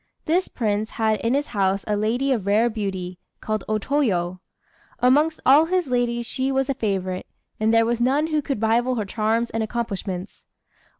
[0.25, 4.41] This prince had in his house a lady of rare beauty, called O Toyo:
[4.97, 7.27] amongst all his ladies she was the favourite,
[7.59, 10.43] and there was none who could rival her charms and accomplishments.